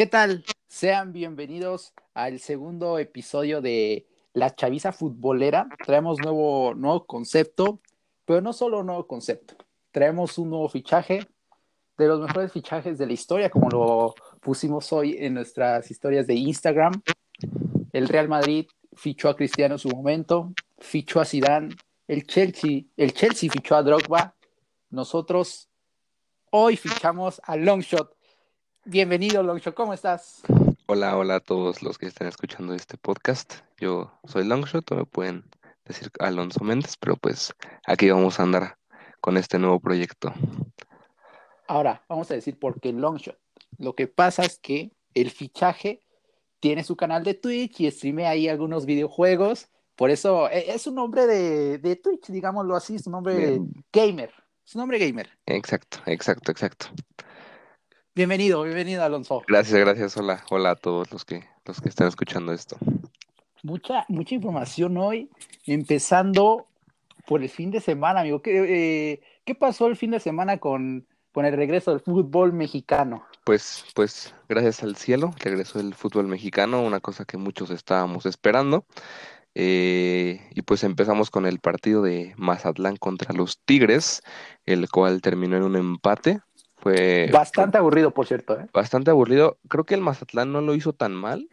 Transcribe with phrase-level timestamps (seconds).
[0.00, 0.46] ¿Qué tal?
[0.66, 5.68] Sean bienvenidos al segundo episodio de La Chaviza Futbolera.
[5.84, 7.82] Traemos nuevo, nuevo concepto,
[8.24, 9.56] pero no solo nuevo concepto.
[9.90, 11.28] Traemos un nuevo fichaje,
[11.98, 16.32] de los mejores fichajes de la historia, como lo pusimos hoy en nuestras historias de
[16.32, 17.02] Instagram.
[17.92, 21.76] El Real Madrid fichó a Cristiano en su momento, fichó a Zidane,
[22.08, 24.34] el Chelsea, el Chelsea fichó a Drogba.
[24.88, 25.68] Nosotros
[26.50, 28.16] hoy fichamos a Longshot.
[28.90, 30.42] Bienvenido, Longshot, ¿cómo estás?
[30.86, 33.54] Hola, hola a todos los que están escuchando este podcast.
[33.78, 35.44] Yo soy Longshot, me pueden
[35.84, 37.54] decir Alonso Méndez, pero pues
[37.86, 38.78] aquí vamos a andar
[39.20, 40.34] con este nuevo proyecto.
[41.68, 43.38] Ahora, vamos a decir por qué Longshot.
[43.78, 46.02] Lo que pasa es que el fichaje
[46.58, 49.68] tiene su canal de Twitch y streamea ahí algunos videojuegos.
[49.94, 53.72] Por eso e, es un nombre de, de Twitch, digámoslo así, es un nombre Bien.
[53.92, 54.34] gamer.
[54.66, 55.30] Es un nombre gamer.
[55.46, 56.86] Exacto, exacto, exacto.
[58.20, 59.42] Bienvenido, bienvenido, Alonso.
[59.48, 60.14] Gracias, gracias.
[60.18, 62.76] Hola, hola a todos los que los que están escuchando esto.
[63.62, 65.30] Mucha, mucha información hoy,
[65.64, 66.66] empezando
[67.26, 68.42] por el fin de semana, amigo.
[68.42, 73.24] ¿Qué, eh, ¿qué pasó el fin de semana con, con el regreso del fútbol mexicano?
[73.44, 78.84] Pues, pues, gracias al cielo, regresó el fútbol mexicano, una cosa que muchos estábamos esperando.
[79.54, 84.22] Eh, y pues empezamos con el partido de Mazatlán contra los Tigres,
[84.66, 86.40] el cual terminó en un empate.
[86.80, 88.58] Fue Bastante aburrido, por cierto.
[88.58, 88.66] ¿eh?
[88.72, 89.58] bastante aburrido.
[89.68, 91.48] Creo que el Mazatlán no lo hizo tan mal.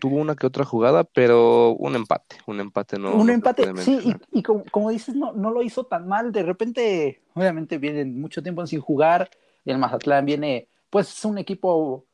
[0.00, 2.36] Tuvo una que otra jugada, pero un empate.
[2.46, 3.14] Un empate no.
[3.14, 6.32] un empate, sí, y, como, como dices, no, no lo hizo tan mal.
[6.32, 9.28] De repente, obviamente, vienen mucho tiempo sin jugar.
[9.64, 12.06] Y el Mazatlán viene, pues, es un equipo,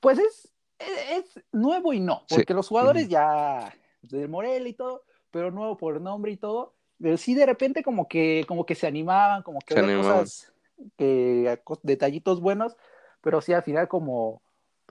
[0.00, 2.36] pues es, es, es nuevo y no, Sí.
[2.36, 6.74] porque los jugadores ya del Morel y todo, pero nuevo por nombre y todo.
[7.00, 10.20] Pero sí, de repente, como que, como que se animaban, como que Se había animaban.
[10.20, 10.51] cosas,
[10.96, 12.76] que, detallitos buenos,
[13.20, 14.42] pero sí, al final, como,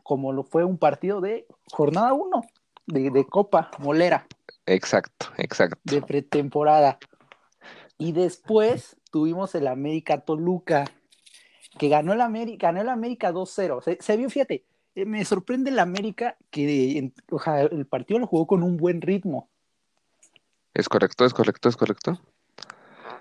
[0.03, 2.41] como lo fue un partido de jornada uno,
[2.87, 4.27] de, de Copa Molera
[4.65, 5.77] Exacto, exacto.
[5.83, 6.97] de pretemporada.
[7.97, 10.85] Y después tuvimos el América Toluca,
[11.77, 13.81] que ganó el América, ganó el América 2-0.
[13.81, 14.65] Se, se vio, fíjate,
[14.95, 18.77] eh, me sorprende el América que en- o sea, el partido lo jugó con un
[18.77, 19.49] buen ritmo.
[20.73, 22.19] Es correcto, es correcto, es correcto.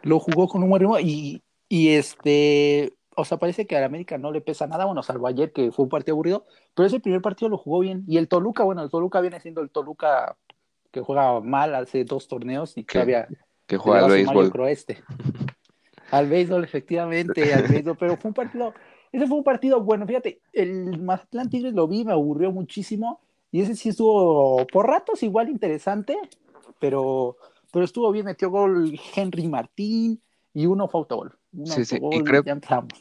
[0.03, 4.19] Lo jugó con un buen ritmo y, y este, o sea, parece que al América
[4.19, 6.45] no le pesa nada, bueno, salvo ayer que fue un partido aburrido,
[6.75, 8.03] pero ese primer partido lo jugó bien.
[8.09, 10.37] Y el Toluca, bueno, el Toluca viene siendo el Toluca
[10.91, 13.29] que juega mal hace dos torneos y Que todavía
[13.69, 14.51] Que juega al béisbol.
[14.51, 14.99] creo, este.
[16.11, 18.75] Al béisbol, efectivamente, al béisbol, pero fue un partido,
[19.13, 23.21] ese fue un partido bueno, fíjate, el Mazatlán Tigres lo vi, me aburrió muchísimo,
[23.53, 26.19] y ese sí estuvo por ratos igual interesante,
[26.81, 27.37] pero,
[27.73, 30.21] pero estuvo bien, metió gol Henry Martín
[30.53, 31.40] y uno fue autogol.
[31.53, 32.93] Un Sí, sí, y creo- ya empezamos.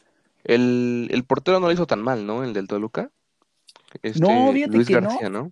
[0.43, 2.43] El, el portero no lo hizo tan mal, ¿no?
[2.43, 3.11] El del Toluca.
[4.01, 5.01] Este, No, fíjate Luis que no.
[5.09, 5.51] García, ¿no?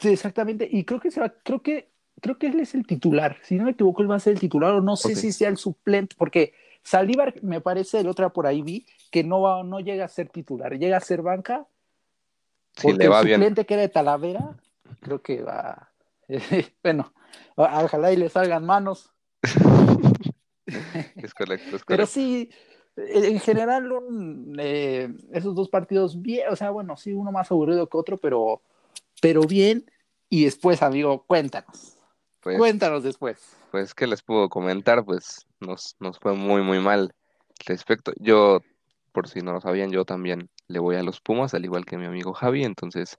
[0.00, 3.36] Sí, exactamente, y creo que se va, creo que, creo que él es el titular,
[3.44, 5.48] si no me equivoco, él va a ser el titular, o no sé si sea
[5.48, 9.78] el suplente, porque Saldívar, me parece, el otro por ahí vi, que no va, no
[9.78, 11.68] llega a ser titular, llega a ser banca,
[12.82, 13.40] porque le va el bien.
[13.40, 14.56] suplente que era de Talavera,
[15.00, 15.92] creo que va,
[16.82, 17.12] bueno,
[17.54, 19.12] ojalá y le salgan manos,
[21.16, 22.12] Es correcto, es pero correcto.
[22.12, 22.50] sí,
[22.96, 27.88] en general, un, eh, esos dos partidos bien, o sea, bueno, sí, uno más aburrido
[27.88, 28.60] que otro, pero,
[29.20, 29.84] pero bien,
[30.28, 31.96] y después, amigo, cuéntanos.
[32.40, 33.38] Pues, Cuéntanos después.
[33.70, 35.04] pues, ¿qué les puedo comentar?
[35.04, 37.14] Pues nos, nos fue muy, muy mal
[37.66, 38.12] respecto.
[38.18, 38.60] Yo,
[39.12, 41.98] por si no lo sabían, yo también le voy a los Pumas, al igual que
[41.98, 43.18] mi amigo Javi, entonces,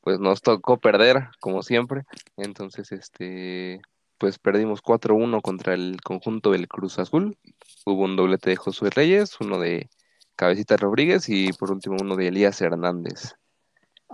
[0.00, 2.02] pues nos tocó perder, como siempre.
[2.36, 3.80] Entonces, este,
[4.18, 7.36] pues perdimos 4-1 contra el conjunto del Cruz Azul.
[7.84, 9.88] Hubo un doblete de Josué Reyes, uno de
[10.36, 13.34] Cabecita Rodríguez y por último uno de Elías Hernández.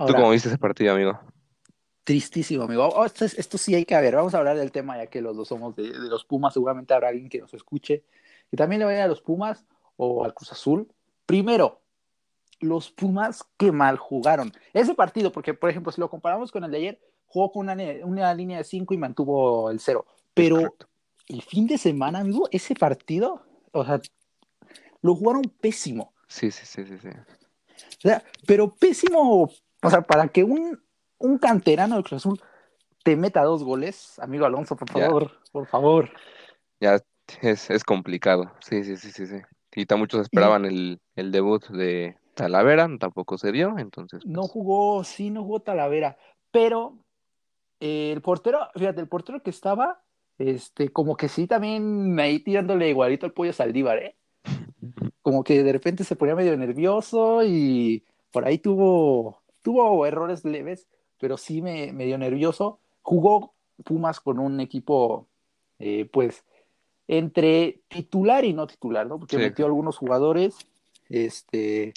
[0.06, 1.18] ¿Tú cómo viste ese partido, amigo?
[2.04, 2.88] tristísimo, amigo.
[2.88, 4.16] Oh, esto, es- esto sí hay que ver.
[4.16, 6.52] Vamos a hablar del tema ya que los dos somos de, de los Pumas.
[6.52, 8.04] Seguramente habrá alguien que nos escuche
[8.50, 9.64] que también le vaya a los Pumas
[9.96, 10.92] o al Cruz Azul.
[11.26, 11.80] Primero,
[12.60, 14.52] los Pumas qué mal jugaron.
[14.72, 17.00] Ese partido, porque por ejemplo, si lo comparamos con el de ayer,
[17.32, 20.04] jugó con una, una línea de 5 y mantuvo el cero.
[20.34, 20.88] Pero correcto.
[21.28, 23.42] el fin de semana, amigo, ese partido,
[23.72, 24.00] o sea,
[25.00, 26.12] lo jugaron pésimo.
[26.28, 27.08] Sí, sí, sí, sí, sí.
[27.08, 29.50] O sea, pero pésimo,
[29.82, 30.80] o sea, para que un,
[31.18, 32.40] un canterano del Cruz Azul
[33.02, 35.06] te meta dos goles, amigo Alonso, por Ya.
[35.06, 36.10] favor, por favor.
[36.80, 37.00] Ya
[37.40, 38.52] es, es complicado.
[38.60, 39.36] Sí, sí, sí, sí, sí.
[39.74, 44.50] Y ta- muchos esperaban el, el debut de Talavera, tampoco se dio, entonces No pues,
[44.52, 46.16] jugó, sí, no jugó Talavera,
[46.50, 46.98] pero
[47.82, 50.00] eh, el portero, fíjate, el portero que estaba,
[50.38, 54.14] este, como que sí también ahí tirándole igualito al pollo Saldívar, ¿eh?
[55.22, 60.86] Como que de repente se ponía medio nervioso y por ahí tuvo, tuvo errores leves,
[61.18, 62.78] pero sí me, me dio nervioso.
[63.02, 63.52] Jugó
[63.84, 65.26] Pumas con un equipo,
[65.78, 66.44] eh, pues,
[67.08, 69.18] entre titular y no titular, ¿no?
[69.18, 69.42] Porque Sí.
[69.42, 70.56] metió algunos jugadores,
[71.08, 71.94] este,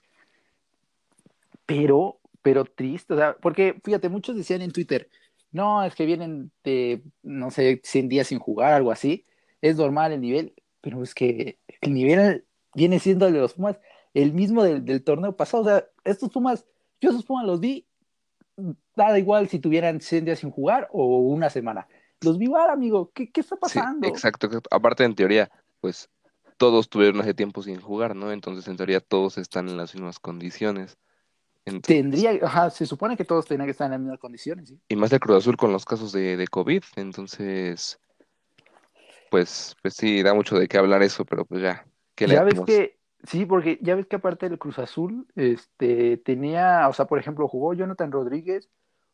[1.65, 5.09] pero, pero triste, o sea, porque fíjate, muchos decían en Twitter,
[5.55, 9.25] no, es que vienen de, no sé, 100 días sin jugar, algo así,
[9.61, 13.79] es normal el nivel, pero es que el nivel viene siendo el de los Pumas,
[14.13, 16.65] el mismo del, del torneo pasado, o sea, estos Pumas,
[16.99, 17.87] yo esos Pumas los vi,
[18.97, 21.87] da igual si tuvieran 100 días sin jugar o una semana.
[22.19, 24.09] Los vi jugar, amigo, ¿qué, qué está pasando?
[24.09, 24.49] exacto.
[24.71, 25.49] Aparte, en teoría,
[25.79, 26.09] pues
[26.57, 28.33] todos tuvieron hace tiempo sin jugar, ¿no?
[28.33, 30.97] Entonces, en teoría, todos están en las mismas condiciones.
[31.65, 34.79] Entonces, Tendría, ajá, se supone que todos tenían que estar en las mismas condiciones, ¿sí?
[34.87, 36.83] y más el Cruz Azul con los casos de, de COVID.
[36.95, 37.99] Entonces,
[39.29, 41.85] pues, pues sí, da mucho de qué hablar eso, pero pues ya,
[42.15, 42.65] ¿qué le Ya ves hacemos?
[42.65, 47.19] que, sí, porque ya ves que aparte del Cruz Azul, este, tenía, o sea, por
[47.19, 48.69] ejemplo, jugó Jonathan Rodríguez,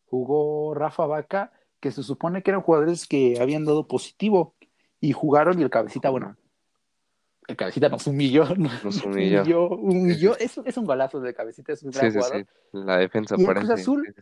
[0.05, 4.55] jugó Rafa Vaca, que se supone que eran jugadores que habían dado positivo
[4.99, 6.35] y jugaron y el cabecita, bueno,
[7.47, 9.41] el cabecita nos humilló, nos, Nos humilló.
[9.41, 10.37] humilló, humilló.
[10.37, 12.47] Es, es un golazo de cabecita, es un gran Sí, sí, jugador.
[12.71, 12.77] sí.
[12.85, 13.65] La defensa ¿Y el parece.
[13.67, 14.15] Cruz Azul?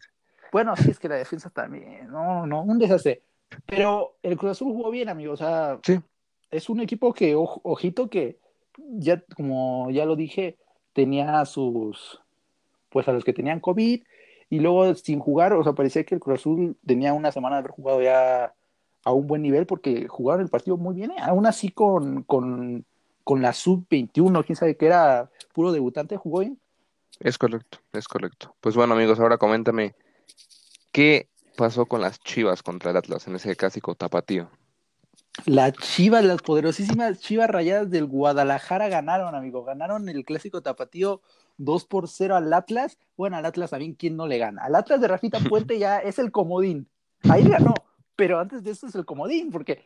[0.52, 3.22] Bueno, sí, es que la defensa también, no, no, un desastre.
[3.66, 5.80] Pero el Cruz Azul jugó bien, amigo, o sea,
[6.50, 8.40] es un equipo que, oj- ojito, que
[8.94, 10.58] ya, como ya lo dije,
[10.94, 12.20] tenía sus,
[12.90, 14.02] pues a los que tenían COVID,
[14.52, 17.60] y luego sin jugar, o sea, parecía que el Cruz Azul tenía una semana de
[17.60, 18.54] haber jugado ya
[19.04, 21.18] a un buen nivel, porque jugaron el partido muy bien, ¿eh?
[21.22, 22.86] aún así con, con,
[23.30, 26.60] con la sub-21, quién sabe que era puro debutante, jugó bien.
[27.20, 28.56] Es correcto, es correcto.
[28.60, 29.94] Pues bueno, amigos, ahora coméntame,
[30.92, 34.50] ¿qué pasó con las Chivas contra el Atlas en ese clásico tapatío?
[35.46, 39.64] Las Chivas, las poderosísimas Chivas Rayadas del Guadalajara ganaron, amigo.
[39.64, 41.22] Ganaron el clásico tapatío
[41.58, 42.98] 2 por 0 al Atlas.
[43.16, 44.64] Bueno, al Atlas también, ¿quién no le gana?
[44.64, 46.88] Al Atlas de Rafita Puente ya es el comodín.
[47.30, 47.76] Ahí ganó,
[48.16, 49.86] pero antes de eso es el comodín, porque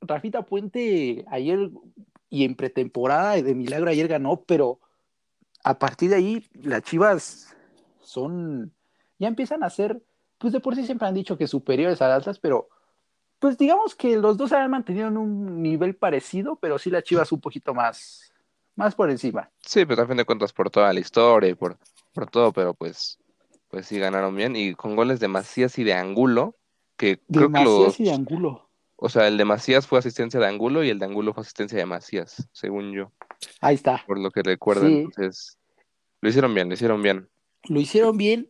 [0.00, 1.70] Rafita Puente ayer
[2.34, 4.80] y en pretemporada de milagro ayer ganó, pero
[5.62, 7.54] a partir de ahí las Chivas
[8.00, 8.72] son,
[9.20, 10.02] ya empiezan a ser,
[10.38, 12.68] pues de por sí siempre han dicho que superiores al Atlas, pero
[13.38, 17.30] pues digamos que los dos han mantenido en un nivel parecido, pero sí las Chivas
[17.30, 18.32] un poquito más,
[18.74, 19.48] más por encima.
[19.64, 21.78] Sí, pues a fin de cuentas por toda la historia y por,
[22.12, 23.20] por todo, pero pues,
[23.68, 26.56] pues sí ganaron bien y con goles de Macías y de Angulo,
[26.96, 28.68] que De creo que los, y de Angulo.
[29.04, 31.78] O sea, el de Macías fue asistencia de Angulo y el de Angulo fue asistencia
[31.78, 33.12] de Macías, según yo,
[33.60, 34.02] Ahí está.
[34.06, 34.86] por lo que recuerdo.
[34.86, 35.00] Sí.
[35.00, 35.58] Entonces,
[36.22, 37.28] lo hicieron bien, lo hicieron bien.
[37.64, 38.48] Lo hicieron bien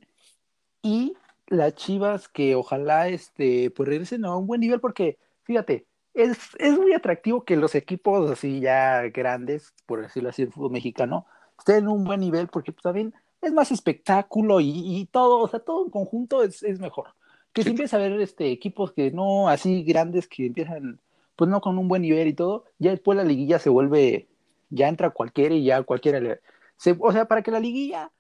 [0.81, 1.17] y
[1.49, 6.79] las Chivas que ojalá este, pues regresen a un buen nivel porque, fíjate, es, es
[6.79, 11.27] muy atractivo que los equipos así ya grandes, por decirlo así, el fútbol mexicano,
[11.59, 13.13] estén en un buen nivel porque pues, también
[13.43, 17.09] es más espectáculo y, y todo, o sea, todo en conjunto es, es mejor.
[17.55, 21.01] Que si empieza a ver este, equipos que no así grandes que empiezan
[21.37, 24.29] pues no con un buen nivel y todo, ya después la liguilla se vuelve,
[24.71, 26.41] ya entra cualquiera y ya cualquiera le...
[26.77, 28.13] se- o sea, para que la liguilla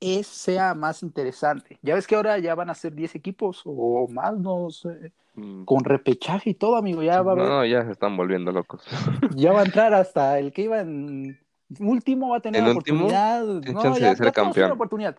[0.00, 1.78] es, sea más interesante.
[1.82, 5.64] Ya ves que ahora ya van a ser 10 equipos o más, no sé, Mm,
[5.64, 8.82] con repechaje y todo, amigo, ya va a haber, No, ya se están volviendo locos.
[9.36, 11.38] ya va a entrar hasta el que iba en
[11.78, 13.00] último va a tener ¿En la último?
[13.06, 13.60] oportunidad.
[13.60, 14.70] Tiene No, ya, de ser campeón.
[14.70, 15.16] oportunidad.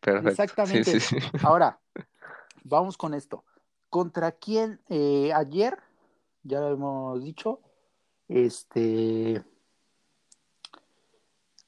[0.00, 0.30] Perfecto.
[0.30, 0.92] Exactamente.
[0.92, 1.26] Sí, sí, sí.
[1.42, 1.78] Ahora,
[2.64, 3.44] vamos con esto.
[3.88, 5.78] ¿Contra quién eh, ayer?
[6.42, 7.60] Ya lo hemos dicho.
[8.26, 9.44] Este.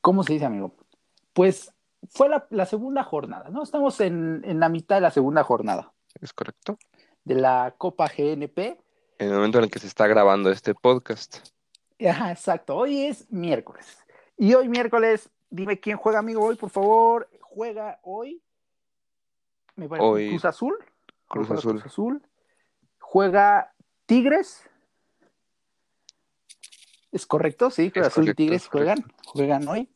[0.01, 0.75] ¿Cómo se dice, amigo?
[1.33, 1.73] Pues
[2.11, 3.63] fue la, la segunda jornada, ¿no?
[3.63, 6.79] Estamos en, en la mitad de la segunda jornada Es correcto.
[7.25, 8.79] de la Copa GNP.
[9.19, 11.39] En el momento en el que se está grabando este podcast.
[12.09, 12.77] Ajá, exacto.
[12.77, 13.99] Hoy es miércoles.
[14.37, 17.29] Y hoy miércoles, dime quién juega, amigo, hoy, por favor.
[17.41, 18.43] Juega hoy.
[19.77, 20.77] Me parece Hoy- Cruz Azul.
[21.29, 21.73] Cruz Azul.
[21.73, 22.23] Cruz Azul.
[22.99, 23.73] Juega
[24.07, 24.69] Tigres.
[27.13, 29.89] Es correcto, sí, Cruz Es Azul y Tigres es juegan, juegan hoy.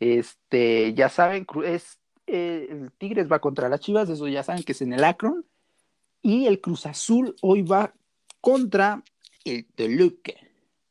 [0.00, 4.72] Este, ya saben, es, eh, el Tigres va contra las Chivas, eso ya saben que
[4.72, 5.46] es en el Akron.
[6.20, 7.94] Y el Cruz Azul hoy va
[8.40, 9.02] contra
[9.44, 10.32] el Toluca.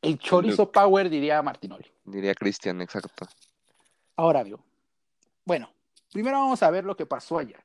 [0.01, 1.85] El Chorizo Power, diría Martinoli.
[2.05, 3.27] Diría Cristian, exacto.
[4.15, 4.63] Ahora, amigo.
[5.45, 5.69] Bueno,
[6.11, 7.63] primero vamos a ver lo que pasó ayer.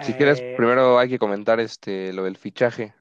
[0.00, 2.94] Si quieres, Eh, primero hay que comentar este lo del fichaje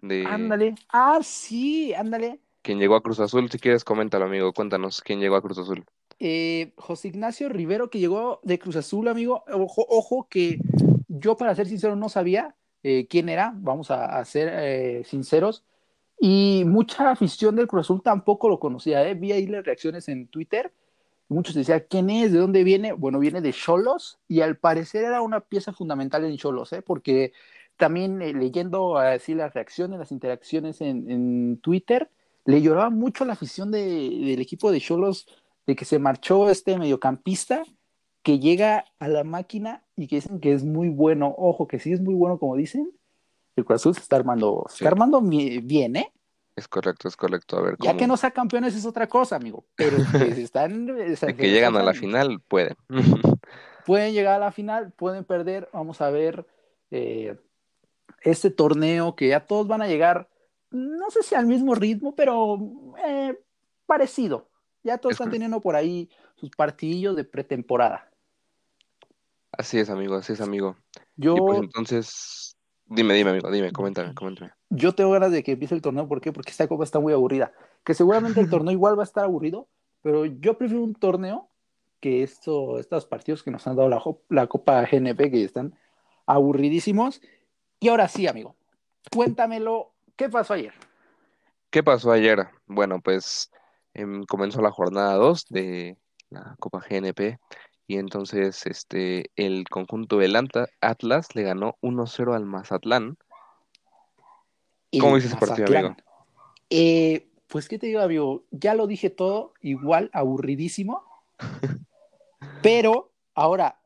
[0.00, 0.74] de Ándale.
[0.88, 2.40] Ah, sí, ándale.
[2.62, 3.50] quien llegó a Cruz Azul.
[3.50, 4.52] Si quieres, coméntalo, amigo.
[4.52, 5.84] Cuéntanos quién llegó a Cruz Azul.
[6.18, 9.44] Eh, José Ignacio Rivero, que llegó de Cruz Azul, amigo.
[9.52, 10.58] Ojo, ojo que
[11.08, 13.52] yo, para ser sincero, no sabía eh, quién era.
[13.56, 15.64] Vamos a, a ser eh, sinceros.
[16.18, 19.02] Y mucha afición del Cruz Azul tampoco lo conocía.
[19.14, 20.72] Vi ahí las reacciones en Twitter.
[21.28, 22.32] Muchos decían, ¿quién es?
[22.32, 22.92] ¿De dónde viene?
[22.92, 26.82] Bueno, viene de Cholos y al parecer era una pieza fundamental en Cholos, ¿eh?
[26.82, 27.32] porque
[27.76, 32.10] también eh, leyendo así las reacciones, las interacciones en, en Twitter,
[32.44, 35.26] le lloraba mucho la afición de, del equipo de Cholos
[35.66, 37.64] de que se marchó este mediocampista
[38.22, 41.34] que llega a la máquina y que dicen que es muy bueno.
[41.38, 42.90] Ojo, que sí es muy bueno, como dicen.
[43.56, 46.12] El Cruz Azul se está armando, se está armando bien, ¿eh?
[46.56, 47.58] Es correcto, es correcto.
[47.58, 49.66] A ver, Ya que no sea campeones es otra cosa, amigo.
[49.76, 50.86] Pero que están.
[50.86, 52.76] de que llegan a la final, pueden.
[53.86, 55.68] pueden llegar a la final, pueden perder.
[55.72, 56.46] Vamos a ver
[56.90, 57.38] eh,
[58.22, 60.28] este torneo que ya todos van a llegar,
[60.70, 62.58] no sé si al mismo ritmo, pero
[63.06, 63.38] eh,
[63.84, 64.48] parecido.
[64.82, 68.08] Ya todos están teniendo por ahí sus partidillos de pretemporada.
[69.52, 70.76] Así es, amigo, así es, amigo.
[71.16, 71.34] Yo.
[71.34, 72.45] Y pues entonces,
[72.86, 74.52] dime, dime, amigo, dime, coméntame, coméntame.
[74.70, 76.32] Yo tengo ganas de que empiece el torneo, ¿por qué?
[76.32, 77.52] Porque esta copa está muy aburrida.
[77.84, 79.68] Que seguramente el torneo igual va a estar aburrido,
[80.02, 81.48] pero yo prefiero un torneo
[82.00, 85.74] que esto, estos partidos que nos han dado la, la Copa GNP, que están
[86.26, 87.20] aburridísimos.
[87.80, 88.56] Y ahora sí, amigo,
[89.10, 90.74] cuéntamelo, ¿qué pasó ayer?
[91.70, 92.46] ¿Qué pasó ayer?
[92.66, 93.50] Bueno, pues
[93.96, 95.96] Em, comenzó la jornada 2 de
[96.28, 97.38] la Copa GNP
[97.86, 100.36] y entonces este, el conjunto del
[100.80, 103.16] Atlas le ganó 1-0 al Mazatlán.
[104.98, 105.96] ¿Cómo dices ese partido, amigo?
[106.70, 108.44] Eh, pues, ¿qué te digo, amigo?
[108.50, 111.04] Ya lo dije todo, igual, aburridísimo.
[112.62, 113.80] pero ahora,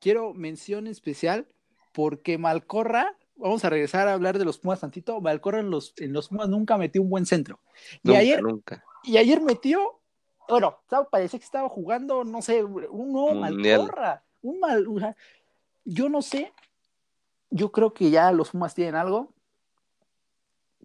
[0.00, 1.46] quiero mención especial
[1.92, 6.12] porque Malcorra, vamos a regresar a hablar de los Pumas tantito, Malcorra en los, en
[6.12, 7.60] los Pumas nunca metió un buen centro.
[8.02, 8.84] y ayer, nunca.
[9.02, 9.93] Y ayer metió,
[10.48, 10.78] bueno,
[11.10, 14.86] parecía que estaba jugando, no sé, un nuevo Malcorra, un mal,
[15.84, 16.52] yo no sé,
[17.50, 19.32] yo creo que ya los Pumas tienen algo,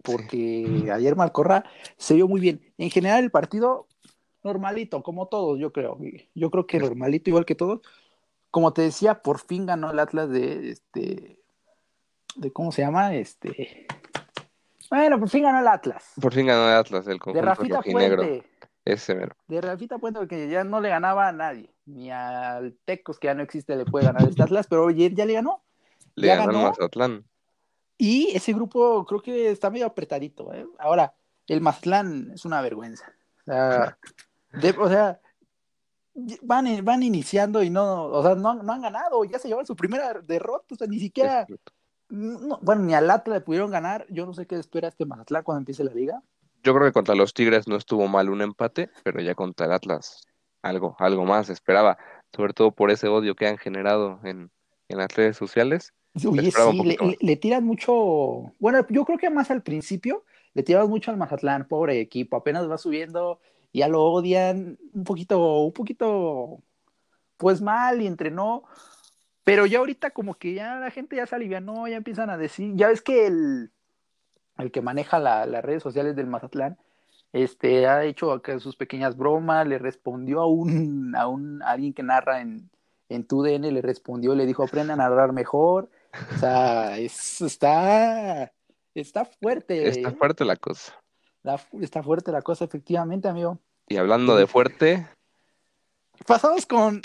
[0.02, 1.64] porque ayer Malcorra
[1.96, 2.72] se vio muy bien.
[2.78, 3.86] En general el partido
[4.42, 5.98] normalito, como todos, yo creo.
[6.34, 7.80] Yo creo que normalito, igual que todos.
[8.50, 11.38] Como te decía, por fin ganó el Atlas de este
[12.36, 13.86] de cómo se llama, este
[14.90, 16.12] bueno, por fin ganó el Atlas.
[16.20, 18.42] Por fin ganó el Atlas, el conjunto de Rafita Puente.
[18.92, 19.36] Ese mero.
[19.46, 21.72] De Rafita Puente, porque ya no le ganaba a nadie.
[21.86, 25.26] Ni al Tecos, que ya no existe, le puede ganar este Atlas, pero ayer ya
[25.26, 25.62] le ganó.
[26.14, 27.24] Le ganó, al Mazatlán.
[27.98, 30.52] Y ese grupo creo que está medio apretadito.
[30.54, 30.66] ¿eh?
[30.78, 31.14] Ahora,
[31.46, 33.12] el Mazatlán es una vergüenza.
[33.46, 35.20] O sea,
[36.42, 39.76] van, van iniciando y no, o sea, no, no han ganado, ya se llevan su
[39.76, 41.46] primera derrota, o sea, ni siquiera
[42.10, 44.06] bueno, ni al Atlas le pudieron ganar.
[44.10, 46.22] Yo no sé qué espera este Mazatlán cuando empiece la liga.
[46.62, 49.72] Yo creo que contra los Tigres no estuvo mal un empate, pero ya contra el
[49.72, 50.26] Atlas
[50.62, 51.98] algo, algo más esperaba,
[52.34, 54.50] sobre todo por ese odio que han generado en,
[54.88, 55.92] las redes sociales.
[56.28, 61.12] Oye, sí, le, tiran mucho, bueno, yo creo que más al principio le tiran mucho
[61.12, 63.38] al Mazatlán, pobre equipo, apenas va subiendo,
[63.72, 66.60] ya lo odian un poquito, un poquito,
[67.36, 68.64] pues mal y entrenó,
[69.44, 72.72] pero ya ahorita como que ya la gente ya se alivianó, ya empiezan a decir,
[72.74, 73.70] ya ves que el,
[74.60, 76.78] el que maneja las redes sociales del Mazatlán,
[77.32, 82.40] este, ha hecho sus pequeñas bromas, le respondió a un, a un alguien que narra
[82.40, 82.70] en,
[83.08, 85.90] en TUDN, le respondió, le dijo, aprendan a narrar mejor.
[86.34, 88.52] O sea, está,
[88.94, 89.88] está fuerte.
[89.88, 90.94] Está fuerte la cosa.
[91.80, 93.58] Está, fuerte la cosa, efectivamente, amigo.
[93.88, 95.08] Y hablando de fuerte.
[96.26, 97.02] Pasamos con,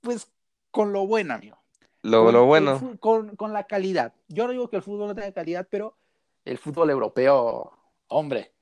[0.00, 0.28] pues,
[0.70, 1.58] con lo bueno, amigo.
[2.02, 2.98] Lo, bueno.
[3.00, 4.12] con, la calidad.
[4.28, 5.96] Yo no digo que el fútbol no tenga calidad, pero
[6.44, 7.72] el fútbol europeo,
[8.08, 8.52] hombre.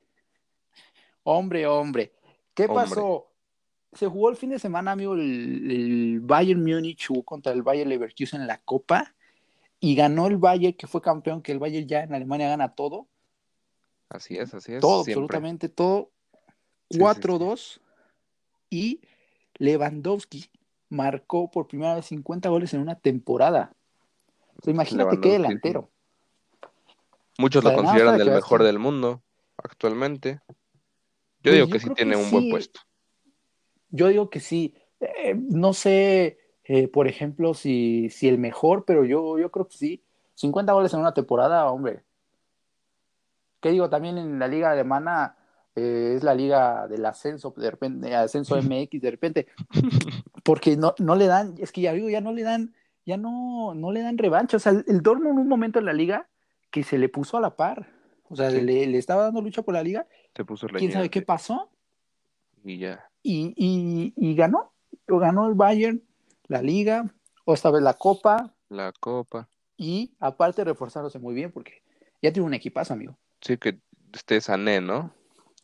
[1.24, 2.12] Hombre, hombre.
[2.54, 3.28] ¿Qué pasó?
[3.92, 8.40] Se jugó el fin de semana, amigo, el, Bayern Múnich jugó contra el Bayern Leverkusen
[8.40, 9.14] en la Copa
[9.80, 13.06] y ganó el Bayern, que fue campeón, que el Bayern ya en Alemania gana todo.
[14.08, 14.80] Así es, así es.
[14.80, 16.10] Todo, absolutamente todo.
[16.90, 17.80] 4-2
[18.70, 19.00] y
[19.54, 20.50] Lewandowski
[20.88, 23.74] marcó por primera vez 50 goles en una temporada.
[24.66, 25.91] imagínate qué delantero.
[27.38, 29.22] Muchos lo consideran el mejor del mundo
[29.56, 30.40] actualmente.
[31.42, 32.80] Yo pues digo que sí tiene un buen puesto.
[33.90, 34.74] Yo digo que sí.
[35.00, 39.76] Eh, no sé, eh, por ejemplo, si, si el mejor, pero yo, yo creo que
[39.76, 40.04] sí.
[40.34, 42.04] 50 goles en una temporada, hombre.
[43.60, 43.88] ¿Qué digo?
[43.88, 45.36] También en la liga alemana
[45.74, 49.46] eh, es la liga del ascenso, de repente, ascenso MX, de repente,
[50.42, 52.74] porque no, no le dan, es que ya digo, ya no le dan,
[53.06, 54.56] ya no, no le dan revancha.
[54.56, 56.28] O sea, el, Dortmund en un momento en la liga
[56.72, 57.88] que se le puso a la par.
[58.28, 60.08] O sea, le, estaba dando lucha por la liga.
[60.34, 61.70] Se puso ¿Quién sabe qué pasó?
[62.64, 63.08] Y ya.
[63.22, 64.72] Y, y, y ganó.
[65.08, 66.02] O ganó el Bayern,
[66.48, 67.14] la liga,
[67.44, 68.54] o esta vez la Copa.
[68.70, 69.48] La Copa.
[69.76, 71.82] Y aparte reforzándose muy bien porque
[72.22, 73.18] ya tiene un equipazo, amigo.
[73.40, 73.78] Sí, que
[74.14, 75.14] esté Sané, ¿no?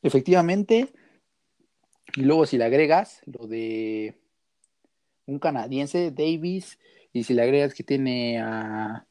[0.02, 0.92] Efectivamente,
[2.16, 4.18] Y luego si le agregas lo de
[5.26, 6.78] un canadiense, Davis,
[7.12, 9.06] y si le agregas que tiene a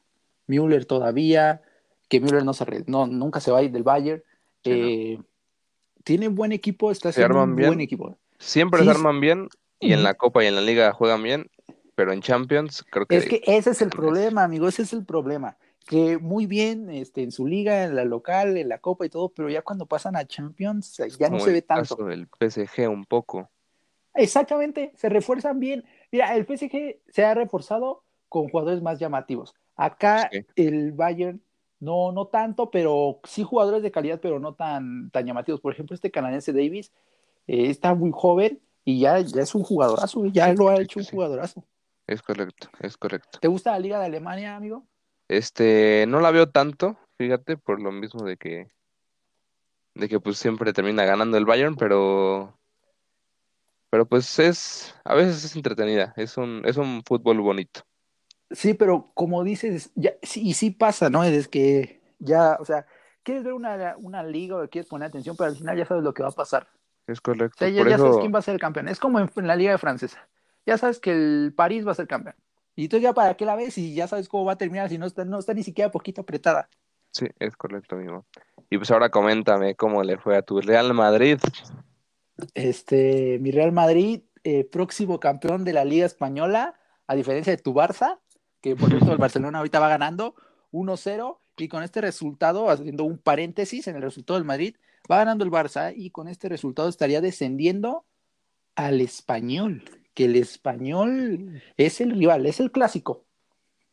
[0.46, 1.62] Müller todavía,
[2.08, 4.22] que Müller no se no, nunca se va a ir del Bayern,
[4.64, 5.18] eh,
[6.04, 8.16] tiene buen equipo, está haciendo un buen equipo.
[8.38, 9.48] Siempre se arman bien
[9.80, 11.50] y en la Copa y en la Liga juegan bien,
[11.94, 13.16] pero en Champions creo que...
[13.16, 15.56] Es que ese es el problema, amigo, ese es el problema.
[15.86, 19.30] Que muy bien este, en su liga, en la local, en la Copa y todo,
[19.30, 21.96] pero ya cuando pasan a Champions ya no se ve tanto.
[21.96, 23.50] Caso del PSG un poco.
[24.14, 25.84] Exactamente, se refuerzan bien.
[26.10, 29.54] Mira, el PSG se ha reforzado con jugadores más llamativos.
[29.76, 31.40] Acá el Bayern
[31.80, 35.60] no, no tanto, pero sí jugadores de calidad, pero no tan, tan llamativos.
[35.60, 36.92] Por ejemplo, este canadiense Davis
[37.46, 41.06] eh, está muy joven y ya, ya es un jugadorazo, ya lo ha hecho un
[41.06, 41.64] jugadorazo.
[42.06, 43.38] Es correcto, es correcto.
[43.40, 44.84] ¿Te gusta la Liga de Alemania, amigo?
[45.28, 48.66] Este, no la veo tanto, fíjate, por lo mismo de que,
[49.94, 52.58] de que pues siempre termina ganando el Bayern, pero
[53.90, 57.82] pero pues es, a veces es entretenida, es un, es un fútbol bonito.
[58.50, 61.22] Sí, pero como dices, ya, sí, y sí pasa, ¿no?
[61.24, 62.86] Es que ya, o sea,
[63.22, 66.14] quieres ver una, una liga o quieres poner atención, pero al final ya sabes lo
[66.14, 66.66] que va a pasar.
[67.06, 67.56] Es correcto.
[67.56, 68.88] O sea, ya, sabes quién va a ser el campeón.
[68.88, 70.28] Es como en, la liga francesa.
[70.66, 72.36] Ya sabes que el París va a ser campeón.
[72.76, 74.98] Y entonces ya para qué la ves y ya sabes cómo va a terminar si
[74.98, 76.68] no está, no está ni siquiera poquito apretada.
[77.10, 78.26] Sí, es correcto, amigo.
[78.70, 81.38] Y pues ahora coméntame cómo le fue a tu Real Madrid.
[82.54, 86.74] Este, mi Real Madrid, eh, próximo campeón de la Liga Española,
[87.06, 88.18] a diferencia de tu Barça,
[88.60, 90.34] que por cierto el Barcelona ahorita va ganando
[90.72, 94.76] 1-0 y con este resultado, haciendo un paréntesis en el resultado del Madrid,
[95.10, 98.04] va ganando el Barça y con este resultado estaría descendiendo
[98.76, 99.82] al español,
[100.14, 103.24] que el español es el rival, es el clásico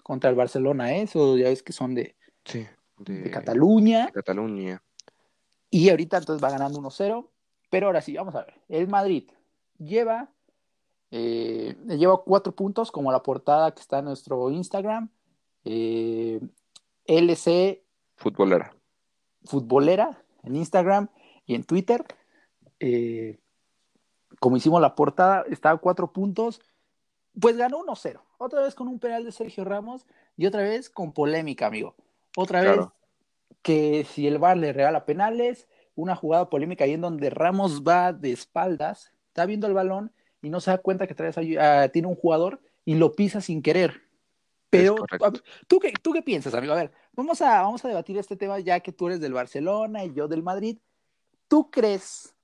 [0.04, 1.02] contra el Barcelona, ¿eh?
[1.04, 2.16] eso ya ves que son de,
[3.00, 4.12] de, Cataluña.
[4.14, 4.84] Cataluña.
[5.72, 7.30] Y ahorita entonces va ganando 1-0
[7.76, 8.54] pero ahora sí, vamos a ver.
[8.70, 9.30] El Madrid
[9.78, 10.30] lleva,
[11.18, 15.10] eh, lleva cuatro puntos, como la portada que está en nuestro Instagram.
[15.64, 16.42] Eh,
[17.06, 17.86] LC
[18.18, 18.76] Futbolera.
[19.46, 21.08] Futbolera en Instagram
[21.46, 22.04] y en Twitter.
[22.82, 23.40] Eh,
[24.42, 26.60] como hicimos la portada, está a cuatro puntos.
[27.40, 28.20] Pues ganó 1-0.
[28.38, 31.96] Otra vez con un penal de Sergio Ramos y otra vez con polémica, amigo.
[32.36, 32.82] Otra vez
[33.62, 38.12] que si el VAR le regala penales, una jugada polémica ahí en donde Ramos va
[38.12, 40.12] de espaldas, está viendo el balón
[40.46, 41.36] y no se da cuenta que traes
[41.92, 44.04] tiene un jugador y lo pisa sin querer.
[44.70, 44.96] Pero,
[45.68, 46.74] ¿tú qué, ¿tú qué piensas, amigo?
[46.74, 50.06] A ver, vamos a, vamos a debatir este tema ya que tú eres del Barcelona
[50.06, 50.78] y yo del Madrid.
[51.48, 52.36] ¿Tú crees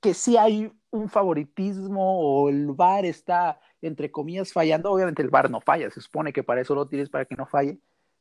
[0.00, 4.90] que sí hay un favoritismo o el VAR está, entre comillas, fallando?
[4.90, 7.46] Obviamente el VAR no falla, se supone que para eso lo tienes, para que no
[7.46, 7.78] falle.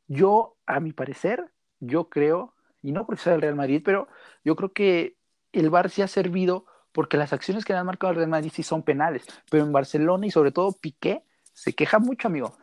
[0.08, 4.08] Yo, a mi parecer, yo creo y no porque sea el Real Madrid, pero
[4.46, 5.18] yo creo que
[5.52, 8.52] el VAR sí ha servido porque las acciones que le han marcado al Real Madrid
[8.54, 11.24] sí son penales, pero en Barcelona y sobre todo Piqué
[11.54, 12.56] se queja mucho, amigo.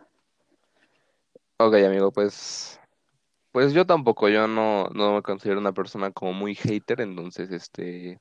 [1.58, 2.80] Ok, amigo, pues
[3.52, 8.20] pues yo tampoco, yo no, no me considero una persona como muy hater, entonces este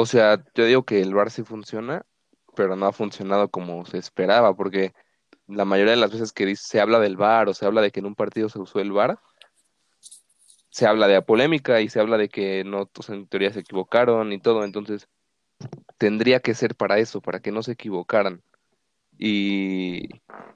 [0.00, 2.06] o sea, yo digo que el VAR sí funciona,
[2.54, 4.92] pero no ha funcionado como se esperaba, porque
[5.48, 7.98] la mayoría de las veces que se habla del VAR o se habla de que
[7.98, 9.18] en un partido se usó el VAR,
[10.78, 14.38] se habla de polémica y se habla de que no, en teoría se equivocaron y
[14.38, 15.08] todo, entonces
[15.96, 18.44] tendría que ser para eso, para que no se equivocaran.
[19.18, 20.04] Y,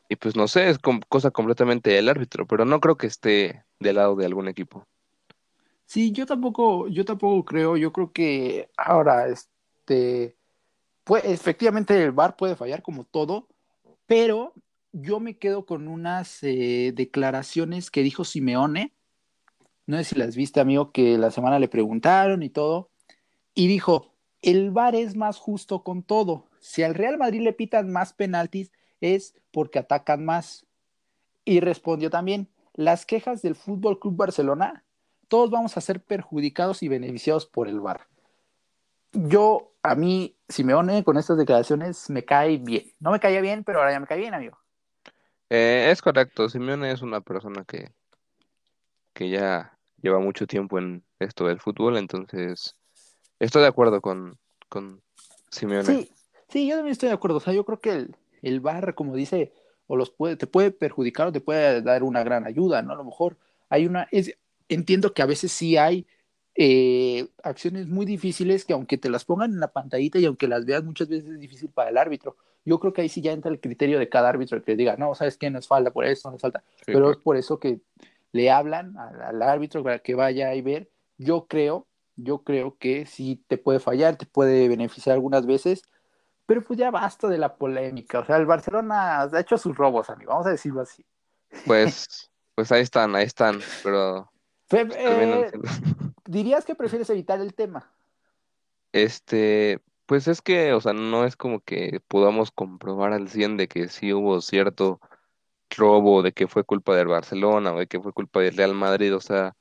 [0.09, 3.97] y pues no sé, es cosa completamente del árbitro, pero no creo que esté del
[3.97, 4.87] lado de algún equipo.
[5.87, 10.37] Sí, yo tampoco, yo tampoco creo, yo creo que ahora, este,
[11.03, 13.49] pues efectivamente el VAR puede fallar como todo,
[14.07, 14.55] pero
[14.93, 18.93] yo me quedo con unas eh, declaraciones que dijo Simeone,
[19.87, 22.91] no sé si las viste, amigo, que la semana le preguntaron y todo,
[23.55, 26.47] y dijo, el VAR es más justo con todo.
[26.61, 30.67] Si al Real Madrid le pitan más penaltis es porque atacan más.
[31.45, 34.85] Y respondió también, las quejas del Fútbol Club Barcelona,
[35.29, 38.07] todos vamos a ser perjudicados y beneficiados por el VAR.
[39.13, 42.93] Yo, a mí, Simeone, con estas declaraciones me cae bien.
[43.01, 44.59] No me caía bien, pero ahora ya me cae bien, amigo.
[45.51, 47.93] Eh, es correcto, Simeone es una persona que,
[49.13, 49.72] que ya
[50.03, 52.77] lleva mucho tiempo en esto del fútbol, entonces
[53.39, 54.39] estoy de acuerdo con,
[54.69, 55.01] con
[55.51, 55.85] Simeone.
[55.85, 56.11] Sí,
[56.49, 57.39] sí, yo también estoy de acuerdo.
[57.39, 59.53] O sea, yo creo que el, el VAR, como dice,
[59.87, 62.93] o los puede, te puede perjudicar o te puede dar una gran ayuda, ¿no?
[62.93, 63.37] A lo mejor
[63.69, 64.37] hay una, es,
[64.69, 66.07] entiendo que a veces sí hay
[66.55, 70.67] eh, acciones muy difíciles que aunque te las pongan en la pantallita y aunque las
[70.67, 72.37] veas muchas veces es difícil para el árbitro.
[72.65, 75.15] Yo creo que ahí sí ya entra el criterio de cada árbitro que diga, no,
[75.15, 75.51] ¿sabes qué?
[75.51, 76.63] No es falta por eso, no es falta.
[76.87, 77.81] Pero es por eso que
[78.33, 80.91] le hablan al, árbitro para que vaya y ver.
[81.19, 85.83] Yo creo, yo creo que sí te puede fallar, te puede beneficiar algunas veces,
[86.47, 88.21] pero pues ya basta de la polémica.
[88.21, 91.05] O sea, el Barcelona ha hecho sus robos, amigo, vamos a decirlo así.
[91.67, 94.31] Pues, pues ahí están, ahí están, pero...
[94.69, 95.51] Fe- eh,
[96.25, 97.93] ¿Dirías que prefieres evitar el tema?
[98.93, 103.69] Este, pues es que, o sea, no es como que podamos comprobar al 100 de
[103.69, 105.01] que sí hubo cierto
[105.77, 109.15] robo, de que fue culpa del Barcelona o de que fue culpa del Real Madrid,
[109.15, 109.57] o sea,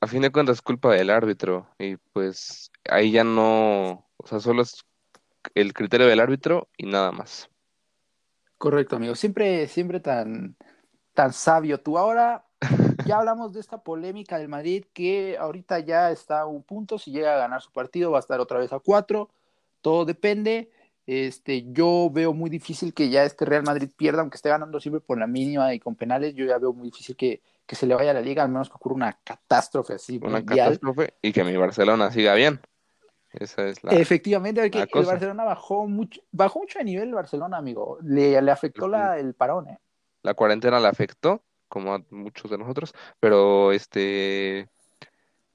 [0.00, 4.40] a fin de cuentas es culpa del árbitro y pues ahí ya no, o sea,
[4.40, 4.84] solo es
[5.54, 7.50] el criterio del árbitro y nada más.
[8.58, 9.14] Correcto, amigo.
[9.14, 10.56] Siempre, siempre tan,
[11.14, 11.80] tan sabio.
[11.80, 12.44] Tú ahora
[13.06, 16.98] ya hablamos de esta polémica del Madrid que ahorita ya está a un punto.
[16.98, 19.30] Si llega a ganar su partido, va a estar otra vez a cuatro.
[19.80, 20.70] Todo depende.
[21.10, 25.00] Este, yo veo muy difícil que ya este Real Madrid pierda, aunque esté ganando siempre
[25.00, 26.34] por la mínima y con penales.
[26.34, 28.68] Yo ya veo muy difícil que, que se le vaya a la liga, al menos
[28.68, 30.66] que ocurra una catástrofe así Una mundial.
[30.66, 32.60] catástrofe y que mi Barcelona siga bien.
[33.32, 33.92] Esa es la...
[33.92, 35.12] Efectivamente, la el cosa.
[35.12, 37.96] Barcelona bajó mucho, bajó mucho de nivel el Barcelona, amigo.
[38.02, 39.78] Le, le afectó la, el parón, ¿eh?
[40.22, 44.68] la cuarentena la afectó, como a muchos de nosotros, pero este,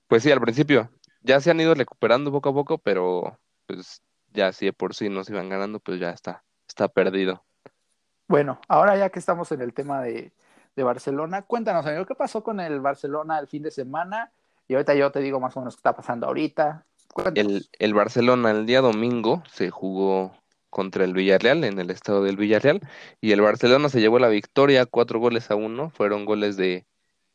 [0.08, 0.90] pues sí, al principio
[1.22, 3.38] ya se han ido recuperando poco a poco, pero
[3.68, 4.02] pues
[4.34, 7.44] ya si de por sí no se iban ganando, pues ya está, está perdido.
[8.28, 10.32] Bueno, ahora ya que estamos en el tema de,
[10.76, 14.32] de Barcelona, cuéntanos, amigo, ¿qué pasó con el Barcelona el fin de semana?
[14.68, 16.86] Y ahorita yo te digo más o menos qué está pasando ahorita.
[17.36, 20.34] El, el Barcelona el día domingo se jugó
[20.70, 22.82] contra el Villarreal en el estado del Villarreal
[23.22, 26.88] y el Barcelona se llevó la victoria, cuatro goles a uno, fueron goles de,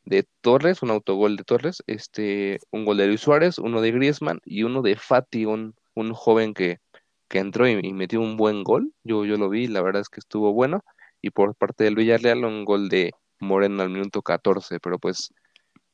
[0.04, 4.40] de Torres, un autogol de Torres, este, un gol de Luis Suárez, uno de Griezmann
[4.44, 6.80] y uno de Fati, un, un joven que,
[7.29, 10.21] que entró y, metió un buen gol, yo, yo lo vi, la verdad es que
[10.21, 10.83] estuvo bueno,
[11.21, 15.33] y por parte del Villarreal un gol de Moreno al minuto 14, pero pues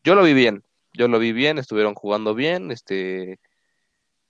[0.05, 3.41] yo lo vi bien, yo lo vi bien, estuvieron jugando bien, este,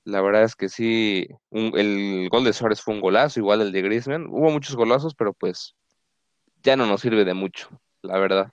[0.05, 3.83] la verdad es que sí, el gol de Suárez fue un golazo, igual el de
[3.83, 5.75] Griezmann, hubo muchos golazos, pero pues
[6.63, 7.69] ya no nos sirve de mucho,
[8.03, 8.53] la verdad.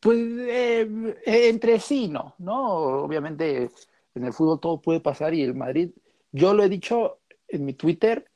[0.00, 2.64] Pues eh, entre sí, no, ¿no?
[3.04, 3.70] Obviamente
[4.14, 5.90] en el fútbol todo puede pasar y el Madrid,
[6.34, 8.28] yo lo he dicho en mi Twitter,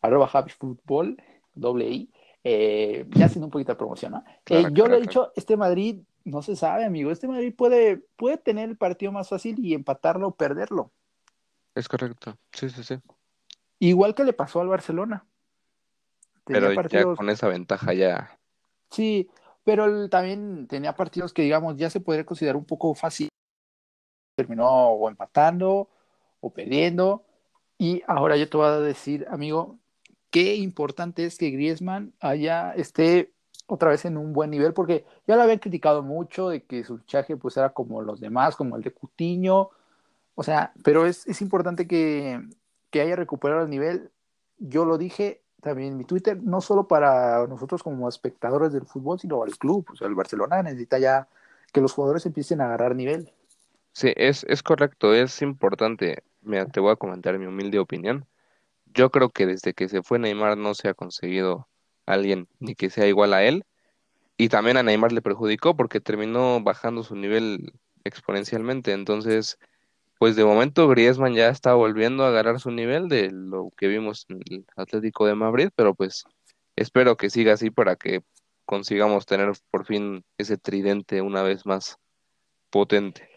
[0.00, 1.20] arroba HappyFootball,
[1.54, 2.10] doble I,
[2.44, 4.24] eh, ya haciendo un poquito de promoción, ¿no?
[4.44, 7.52] Claro, Eh, yo claro, lo he dicho, este Madrid no se sabe, amigo, este Madrid
[7.52, 10.92] puede, puede tener el partido más fácil y empatarlo o perderlo,
[11.74, 12.98] Es correcto, sí, sí, sí.
[13.80, 15.26] igual que le pasó al Barcelona.
[16.44, 18.38] Tenía Pero ya con esa ventaja ya,
[18.90, 19.28] sí,
[19.64, 23.28] pero él también tenía partidos que, digamos, ya se podría considerar un poco fácil.
[24.36, 25.88] Terminó o empatando
[26.40, 27.24] o perdiendo.
[27.82, 29.76] Y ahora yo te voy a decir, amigo,
[30.30, 33.32] qué importante es que Griezmann haya, esté
[33.66, 36.98] otra vez en un buen nivel, porque ya lo habían criticado mucho de que su
[36.98, 39.70] fichaje pues era como los demás, como el de Cutiño.
[40.36, 42.40] O sea, pero es, es importante que,
[42.90, 44.12] que haya recuperado el nivel.
[44.58, 49.18] Yo lo dije también en mi Twitter, no solo para nosotros como espectadores del fútbol,
[49.18, 49.88] sino para el club.
[49.92, 51.26] O sea, el Barcelona necesita ya
[51.72, 53.32] que los jugadores empiecen a agarrar nivel.
[53.92, 56.22] sí, es, es correcto, es importante.
[56.42, 58.26] Mira, te voy a comentar mi humilde opinión.
[58.86, 61.68] Yo creo que desde que se fue Neymar no se ha conseguido
[62.06, 63.64] alguien ni que sea igual a él.
[64.36, 67.72] Y también a Neymar le perjudicó porque terminó bajando su nivel
[68.04, 68.92] exponencialmente.
[68.92, 69.58] Entonces,
[70.18, 74.26] pues de momento Griezmann ya está volviendo a agarrar su nivel de lo que vimos
[74.28, 76.24] en el Atlético de Madrid, pero pues
[76.76, 78.22] espero que siga así para que
[78.64, 81.98] consigamos tener por fin ese tridente una vez más
[82.70, 83.31] potente.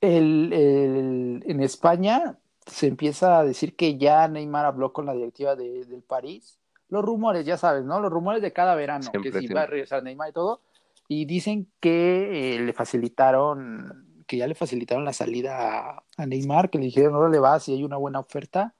[0.00, 5.56] El, el- en España se empieza a decir que ya Neymar habló con la directiva
[5.56, 6.58] de- del París.
[6.88, 8.00] Los rumores, ya sabes, ¿no?
[8.00, 9.66] Los rumores de cada verano, Siempre, que si va a siempre.
[9.66, 10.60] regresar Neymar y todo.
[11.08, 16.70] Y dicen que eh, le facilitaron, que ya le facilitaron la salida a, a Neymar,
[16.70, 18.74] que le dijeron, no le vas si hay una buena oferta,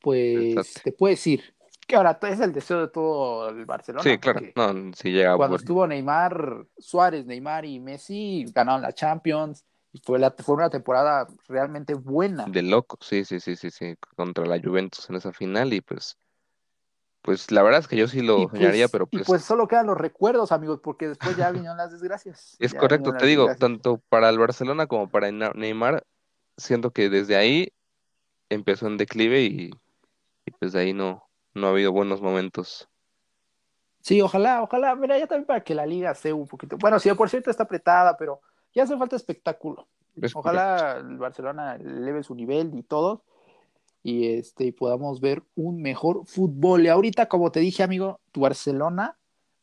[0.00, 0.80] pues Exacto.
[0.84, 1.42] te puedes ir.
[1.86, 4.04] Que ahora es el deseo de todo el Barcelona.
[4.04, 9.64] Sí, claro, no, llega cuando por- estuvo Neymar, Suárez, Neymar y Messi ganaron la Champions
[10.04, 12.46] fue, la, fue una temporada realmente buena.
[12.46, 16.18] de loco, sí, sí, sí, sí, sí, contra la Juventus en esa final y pues,
[17.22, 19.66] pues la verdad es que yo sí lo soñaría, pues, pero y pues pues solo
[19.68, 22.58] quedan los recuerdos, amigos, porque después ya vinieron las desgracias.
[22.58, 23.58] es Ya correcto, te digo, desgracias.
[23.58, 26.04] tanto para el Barcelona como para Ne- Neymar,
[26.56, 27.72] siento que desde ahí
[28.50, 29.70] empezó en declive y,
[30.46, 32.88] y pues de ahí no, no ha habido buenos momentos.
[34.02, 36.78] Sí, ojalá, ojalá, mira, ya también para que la liga sea un poquito.
[36.78, 38.40] Bueno, sí, por cierto está apretada, pero
[38.74, 39.88] ya hace falta espectáculo.
[40.20, 40.38] Es correcto.
[40.40, 43.22] Ojalá el Barcelona eleve su nivel y todo
[44.02, 46.84] y este y podamos ver un mejor fútbol.
[46.84, 49.16] Y ahorita, como te dije, amigo, tu Barcelona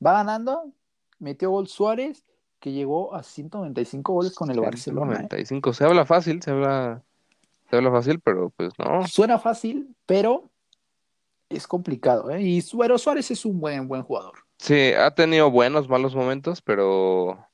[0.06, 0.72] va ganando,
[1.20, 2.24] metió gol Suárez
[2.60, 5.18] que llegó a 195 goles con el Barcelona.
[5.18, 5.74] 195, ¿eh?
[5.74, 7.04] se habla fácil, se habla,
[7.70, 9.08] se habla fácil, pero pues no.
[9.08, 10.50] Suena fácil, pero
[11.50, 12.42] es complicado, ¿eh?
[12.42, 14.40] Y Suero Suárez es un buen, buen jugador.
[14.58, 17.47] Sí, ha tenido buenos, malos momentos, pero,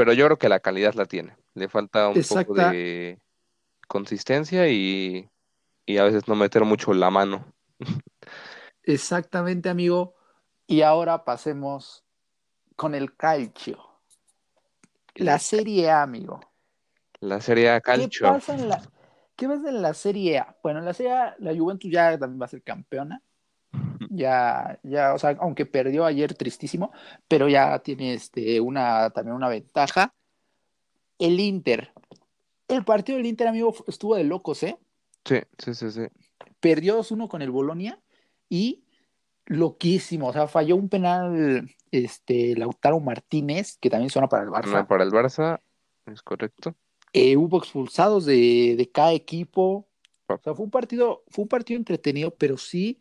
[0.00, 1.36] pero yo creo que la calidad la tiene.
[1.52, 3.20] Le falta un poco de
[3.86, 5.28] consistencia y,
[5.84, 7.52] y a veces no meter mucho la mano.
[8.82, 10.14] Exactamente, amigo.
[10.66, 12.02] Y ahora pasemos
[12.76, 13.78] con el calcio.
[15.16, 16.40] La Serie A, amigo.
[17.18, 18.26] La Serie A calcio.
[18.26, 18.82] ¿Qué pasa en la,
[19.36, 20.56] ¿Qué ves en la Serie A?
[20.62, 23.22] Bueno, en la Serie A, la Juventus ya también va a ser campeona.
[24.08, 26.92] Ya, ya, o sea, aunque perdió ayer tristísimo,
[27.28, 30.14] pero ya tiene este, una, también una ventaja.
[31.18, 31.92] El Inter.
[32.66, 34.78] El partido del Inter, amigo, estuvo de locos, ¿eh?
[35.24, 36.02] Sí, sí, sí, sí.
[36.60, 38.00] Perdió 2-1 con el Bolonia
[38.48, 38.84] y
[39.46, 44.86] loquísimo, o sea, falló un penal este Lautaro Martínez, que también suena para el Barça.
[44.86, 45.60] para el Barça,
[46.06, 46.74] es correcto.
[47.12, 49.88] Eh, hubo expulsados de, cada equipo.
[50.26, 53.00] O sea, fue un partido, fue un partido entretenido, pero sí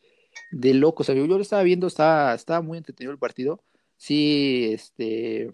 [0.51, 1.03] de loco.
[1.03, 3.63] O sea, yo, lo estaba viendo, estaba, estaba muy entretenido el partido.
[3.97, 5.53] Sí, este,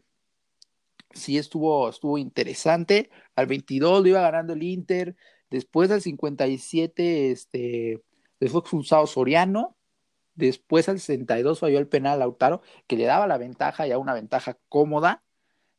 [1.12, 3.10] sí estuvo, estuvo interesante.
[3.36, 5.16] Al 22 lo iba ganando el Inter.
[5.50, 8.02] Después al 57, este,
[8.50, 9.76] fue expulsado Soriano.
[10.36, 14.58] Después al 62 falló el penal Lautaro, que le daba la ventaja, ya una ventaja
[14.68, 15.24] cómoda.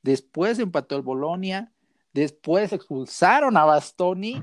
[0.03, 1.73] Después empató el Bolonia.
[2.13, 4.43] Después expulsaron a Bastoni.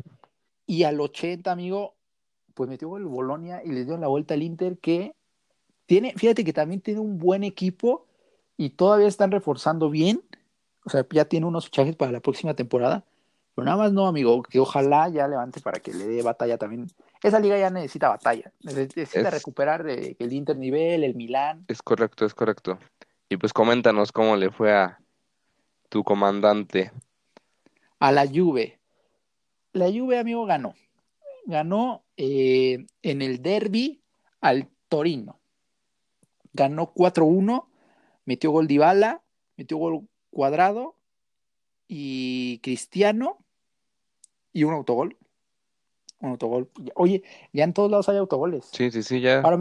[0.66, 1.98] Y al 80, amigo,
[2.54, 5.16] pues metió el Bolonia y le dio la vuelta al Inter, que
[5.86, 8.06] tiene, fíjate que también tiene un buen equipo
[8.58, 10.22] y todavía están reforzando bien.
[10.86, 13.06] O sea, ya tiene unos fichajes para la próxima temporada.
[13.56, 16.88] Pero nada más no, amigo, que ojalá ya levante para que le dé batalla también.
[17.22, 21.64] Esa liga ya necesita batalla, necesita recuperar de, el Inter nivel, el Milán.
[21.68, 22.80] Es correcto, es correcto.
[23.30, 25.00] Y pues coméntanos cómo le fue a
[25.90, 26.92] tu comandante.
[28.00, 28.80] A la Juve.
[29.72, 30.74] La Juve, amigo, ganó.
[31.46, 34.02] Ganó eh, en el derby
[34.42, 35.40] al Torino.
[36.54, 37.68] Ganó 4-1,
[38.26, 39.24] metió gol Dybala,
[39.58, 40.96] metió gol Cuadrado
[41.88, 43.44] y Cristiano
[44.52, 45.18] y un autogol.
[46.20, 46.70] Un autogol.
[46.96, 48.70] Oye, ya en todos lados hay autogoles.
[48.72, 49.42] Sí, sí, sí, ya.
[49.42, 49.58] Ahora,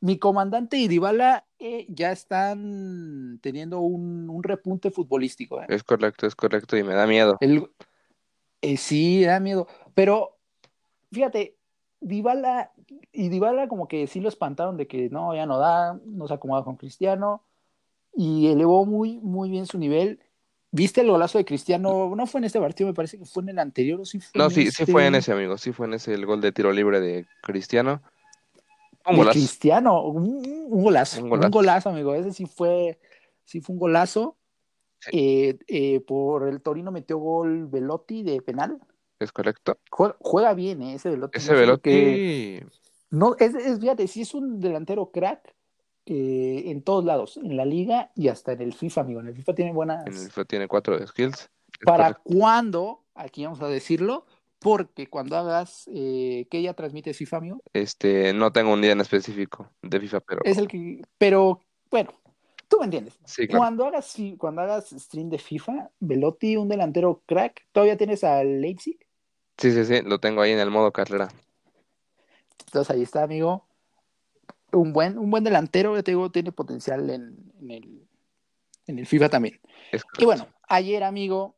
[0.00, 5.62] mi, comandante y Dybala eh, ya están teniendo un, repunte futbolístico.
[5.62, 5.66] ¿eh?
[5.68, 7.38] Es correcto, es correcto, y me da miedo.
[7.40, 7.70] El,
[8.60, 9.66] eh, sí, da miedo.
[9.94, 10.35] Pero,
[11.12, 11.56] fíjate,
[12.00, 12.72] Dybala,
[13.12, 16.34] y Dybala como que sí lo espantaron de que no, ya no da, no se
[16.34, 17.42] acomoda con Cristiano,
[18.14, 20.20] y elevó muy, muy bien su nivel.
[20.70, 22.14] ¿Viste el golazo de Cristiano?
[22.14, 24.00] No fue en este partido, me parece que fue en el anterior.
[24.00, 25.30] ¿o sí fue no, sí, sí fue en este?
[25.30, 25.58] ese, amigo.
[25.58, 28.02] Sí fue en ese el gol de tiro libre de Cristiano.
[29.06, 29.38] Un golazo.
[29.38, 31.90] Cristiano, un, golazo, un, golazo.
[31.90, 32.14] amigo.
[32.14, 32.98] Ese sí fue,
[33.44, 34.36] sí fue un golazo.
[35.12, 38.80] Eh, eh, por el Torino metió gol Velotti de penal.
[39.18, 39.78] Es correcto.
[39.90, 40.94] Juega, bien, ¿eh?
[40.94, 41.38] ese Velotti.
[41.38, 42.60] Ese Velotti.
[43.10, 45.54] No, es, es, fíjate, sí es un delantero crack,
[46.04, 49.20] eh, en todos lados, en la liga y hasta en el FIFA, amigo.
[49.20, 50.06] En el FIFA tiene buenas.
[50.06, 51.50] En el FIFA tiene cuatro skills.
[51.84, 53.04] ¿Para cuándo?
[53.14, 54.26] Aquí vamos a decirlo.
[54.58, 57.62] Porque cuando hagas, eh, ¿qué ya transmite FIFA, amigo?
[57.72, 60.40] Este, no tengo un día en específico de FIFA, pero.
[60.44, 61.02] Es el que.
[61.18, 62.10] Pero, bueno,
[62.66, 63.18] tú me entiendes.
[63.50, 69.05] Cuando hagas, cuando hagas stream de FIFA, Velotti, un delantero crack, ¿todavía tienes al Leipzig?
[69.58, 71.28] Sí, sí, sí, lo tengo ahí en el modo carrera.
[72.66, 73.66] Entonces ahí está, amigo
[74.72, 78.06] un buen, un buen delantero, te digo, tiene potencial en, el,
[78.86, 79.60] en el FIFA también.
[80.18, 81.56] Y bueno, ayer, amigo,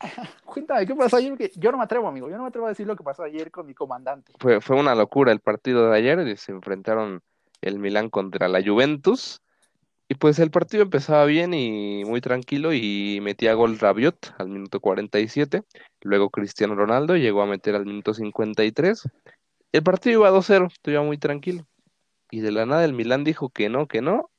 [0.44, 1.30] cuéntame, ¿qué pasó ayer?
[1.30, 3.22] Porque yo no me atrevo, amigo, yo no me atrevo a decir lo que pasó
[3.22, 4.32] ayer con mi comandante.
[4.38, 7.22] Fue, fue una locura el partido de ayer, se enfrentaron
[7.60, 9.42] el Milán contra la Juventus.
[10.10, 14.80] Y pues el partido empezaba bien y muy tranquilo y metía gol Rabiot al minuto
[14.80, 15.62] 47.
[16.00, 19.08] Luego Cristiano Ronaldo llegó a meter al minuto 53.
[19.70, 21.64] El partido iba 2-0, iba muy tranquilo
[22.28, 24.30] y de la nada el Milán dijo que no, que no,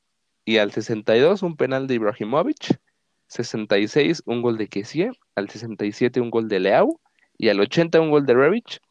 [0.43, 2.77] y al 62 un penal de Ibrahimovic,
[3.27, 6.99] 66 un gol de Kessie, al 67 un gol de Leao
[7.38, 8.81] y al 80 un gol de Rebic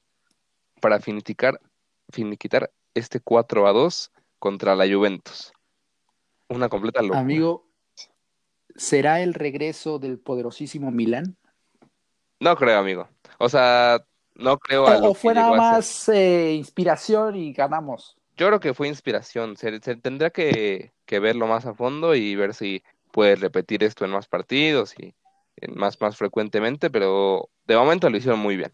[0.80, 1.60] para finiquitar,
[2.08, 5.52] finiquitar este 4 a 2 contra la Juventus.
[6.50, 7.20] Una completa locura.
[7.20, 7.64] Amigo,
[8.74, 11.36] ¿será el regreso del poderosísimo Milán?
[12.40, 13.08] No creo, amigo.
[13.38, 18.16] O sea, no creo a o, fue nada más eh, inspiración y ganamos.
[18.36, 19.56] Yo creo que fue inspiración.
[19.56, 22.82] Se, tendrá que, verlo más a fondo y ver si
[23.12, 25.14] puede repetir esto en más partidos y
[25.68, 28.72] más, más frecuentemente, pero de momento lo hicieron muy bien.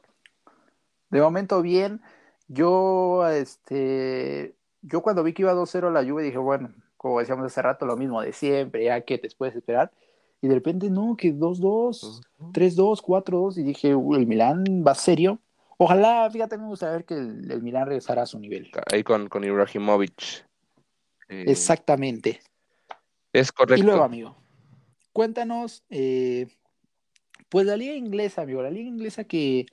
[1.10, 2.00] De momento bien.
[2.48, 6.72] Yo, este, yo cuando vi que iba 2-0 la lluvia dije, bueno,
[7.06, 9.92] como decíamos hace rato, lo mismo de siempre, ya que te puedes esperar.
[10.42, 12.20] y de repente no, que 2-2,
[12.52, 15.38] 3-2, 4-2 y dije, "Uy, el Milán va serio.
[15.78, 18.70] Ojalá, fíjate, me gustaría ver que el, el Milán regresara a su nivel.
[18.92, 20.46] Ahí con, con Ibrahimovic.
[21.28, 22.40] Eh, Exactamente.
[23.32, 23.82] es correcto.
[23.82, 24.36] Y luego, amigo,
[25.12, 26.48] cuéntanos, eh,
[27.48, 29.66] pues la liga inglesa, amigo, la liga inglesa que,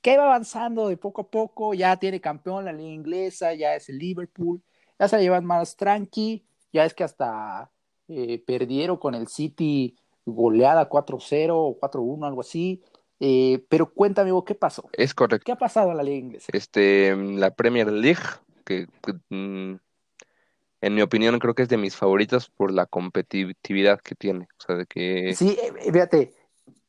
[0.00, 3.88] que va avanzando de poco a poco, ya tiene campeón la liga inglesa, ya es
[3.88, 4.62] el Liverpool,
[4.98, 6.46] ya se la llevan más tranqui,
[6.76, 7.70] ya es que hasta
[8.08, 12.82] eh, perdieron con el City goleada 4-0 o 4-1, algo así.
[13.18, 14.88] Eh, pero cuéntame, amigo, ¿qué pasó?
[14.92, 15.44] Es correcto.
[15.46, 16.52] ¿Qué ha pasado en la liga inglesa?
[16.52, 18.20] Este, la Premier League,
[18.64, 19.78] que, que, mm,
[20.82, 24.48] en mi opinión creo que es de mis favoritas por la competitividad que tiene.
[24.58, 26.34] O sea, de que Sí, eh, fíjate,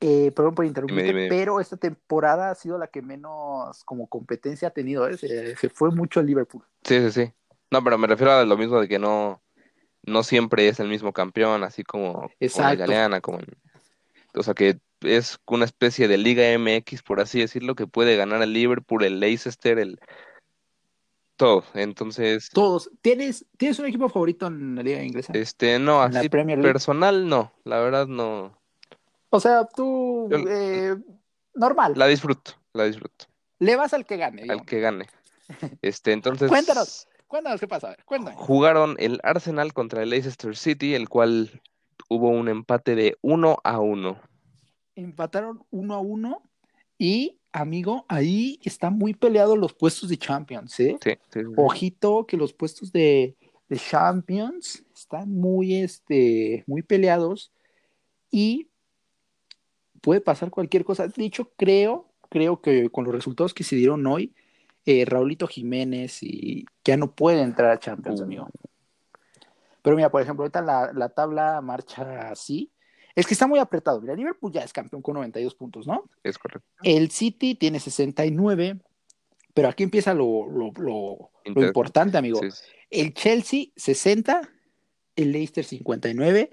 [0.01, 1.35] eh, perdón por interrumpirte, dime, dime.
[1.35, 5.11] pero esta temporada ha sido la que menos como competencia ha tenido.
[5.15, 6.63] Se, se fue mucho el Liverpool.
[6.83, 7.31] sí, sí, sí.
[7.69, 9.41] No, pero me refiero a lo mismo de que no,
[10.07, 12.13] no siempre es el mismo campeón, así como
[12.53, 13.45] con la italiana, como en-
[14.33, 18.41] o sea que es una especie de Liga MX, por así decirlo, que puede ganar
[18.41, 19.99] el Liverpool, el Leicester, el
[21.35, 21.63] todo.
[21.75, 22.89] Entonces, Todos.
[23.01, 25.33] ¿Tienes, ¿Tienes un equipo favorito en la liga inglesa?
[25.35, 26.71] este, no, ¿En la así Premier League?
[26.73, 28.57] personal, no, la verdad no.
[29.29, 30.95] O sea, tú, Yo- eh,
[31.53, 33.25] normal, La disfruto, la disfruto,
[33.59, 34.41] le vas al que gane.
[34.41, 34.65] al digamos.
[34.65, 35.05] que gane.
[35.81, 40.93] Este, entonces, Cuéntanos, cuéntanos qué pasa, a ver, jugaron el Arsenal contra el Leicester City,
[40.93, 41.61] el cual
[42.09, 44.19] hubo un empate de uno a uno.
[44.95, 46.41] Empataron uno a uno
[46.97, 50.97] y, amigo, ahí están muy peleados los puestos de Champions, ¿eh?
[51.03, 51.53] Sí, sí, sí.
[51.55, 53.35] Ojito que los puestos de,
[53.69, 57.51] de Champions están muy, este, muy peleados
[58.31, 58.69] y
[60.01, 61.07] puede pasar cualquier cosa.
[61.07, 64.33] De hecho, creo, creo que con los resultados que se dieron hoy,
[64.87, 68.23] eh, Raulito Jiménez y ya no puede entrar a Champions, Uh.
[68.23, 68.47] amigo.
[69.81, 72.71] Pero mira, por ejemplo, ahorita la, la tabla marcha así.
[73.15, 73.99] Es que está muy apretado.
[73.99, 76.09] Mira, Liverpool ya es campeón con 92 puntos, ¿no?
[76.23, 76.67] Es correcto.
[76.83, 78.79] El City tiene 69,
[79.53, 82.39] pero aquí empieza lo, lo, lo- importante, amigo.
[82.41, 82.63] Sí, sí.
[82.89, 84.41] El Chelsea 60,
[85.15, 86.51] el Leicester 59,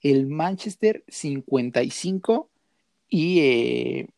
[0.00, 2.50] el Manchester 55
[3.08, 4.08] y, eh,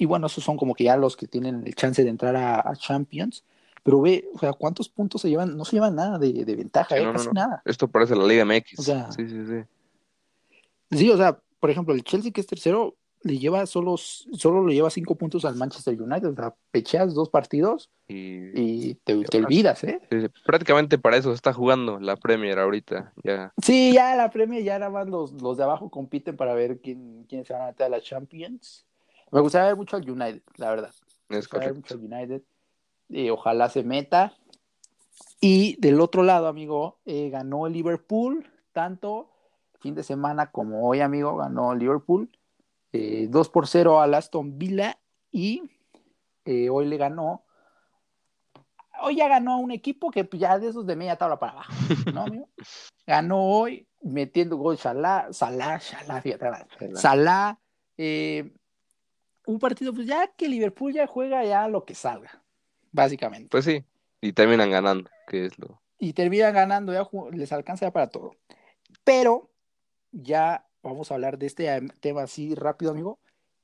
[0.00, 2.60] y bueno, esos son como que ya los que tienen el chance de entrar a,
[2.60, 3.44] a Champions.
[3.82, 5.56] Pero ve, o sea, ¿cuántos puntos se llevan?
[5.56, 7.32] No se llevan nada de, de ventaja, Sí, eh, no, casi no.
[7.32, 7.62] nada.
[7.64, 8.78] Esto parece la Liga MX.
[8.78, 10.96] O sea, sí, sí, sí.
[10.98, 14.74] Sí, o sea, por ejemplo, el Chelsea que es tercero le lleva solo, solo le
[14.74, 16.28] lleva cinco puntos al Manchester United.
[16.28, 20.00] O sea, pecheas dos partidos Y, y te, olvidas, ¿eh?
[20.10, 20.26] sí, sí.
[20.44, 23.12] Prácticamente para eso está jugando la Premier ahorita.
[23.22, 23.52] Ya.
[23.62, 27.24] Sí, ya la Premier, ya nada más los, los de abajo compiten para ver quién,
[27.28, 28.86] quién se van a meter a la Champions.
[29.30, 30.90] Me gustaría ver mucho al United, la verdad.
[31.28, 32.14] Me Es gustaría ver mucho correcto.
[32.14, 32.42] al United.
[33.10, 34.34] Eh, ojalá se meta.
[35.40, 39.30] Y del otro lado, amigo, eh, ganó el Liverpool, tanto
[39.80, 42.30] fin de semana como hoy, amigo, ganó Liverpool.
[42.92, 44.98] eh, 2 por 0 al Aston Villa
[45.30, 45.62] y
[46.44, 47.44] eh, hoy le ganó.
[49.02, 51.72] Hoy ya ganó a un equipo que ya de esos de media tabla para abajo,
[52.12, 52.48] ¿no, amigo?
[53.06, 56.66] Ganó hoy metiendo gol Salah, Salah, Salah, fíjate, Salah.
[57.00, 57.58] Salah,
[57.96, 58.52] eh,
[59.46, 62.42] un partido, pues ya que Liverpool ya juega ya lo que salga,
[62.92, 63.48] básicamente.
[63.50, 63.84] Pues sí.
[64.20, 65.80] Y terminan ganando, que es lo.
[65.98, 68.36] Y terminan ganando, ya les alcanza ya para todo.
[69.04, 69.50] Pero
[70.12, 73.18] ya vamos a hablar de este tema así rápido, amigo.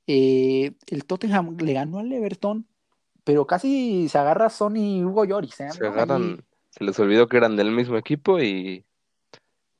[0.07, 2.65] Eh, el Tottenham le ganó al Everton,
[3.23, 6.45] pero casi se agarra Son y Hugo Lloris, ¿eh, Se agarran.
[6.69, 8.85] Se les olvidó que eran del mismo equipo y.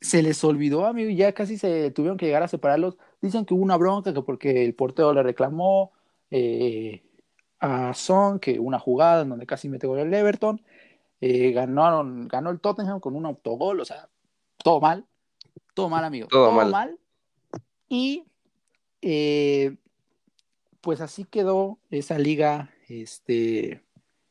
[0.01, 2.97] se les olvidó, amigo, y ya casi se tuvieron que llegar a separarlos.
[3.21, 5.91] Dicen que hubo una bronca, que porque el portero le reclamó
[6.29, 7.03] eh,
[7.59, 10.61] a Son, que una jugada en donde casi mete gol el Everton.
[11.19, 14.07] Eh, ganaron, ganó el Tottenham con un autogol, o sea,
[14.57, 15.05] todo mal,
[15.73, 16.99] todo mal, amigo, Todo mal.
[17.89, 18.25] Y
[19.01, 19.77] eh,
[20.81, 23.83] pues así quedó esa liga, este,